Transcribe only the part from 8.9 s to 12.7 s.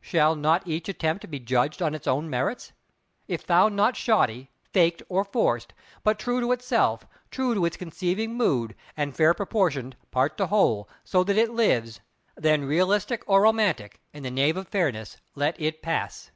and fair proportioned part to whole; so that it lives—then,